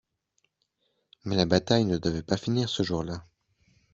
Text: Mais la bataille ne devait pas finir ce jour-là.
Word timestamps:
Mais 1.25 1.35
la 1.35 1.45
bataille 1.45 1.85
ne 1.85 1.99
devait 1.99 2.23
pas 2.23 2.35
finir 2.35 2.69
ce 2.69 2.81
jour-là. 2.81 3.23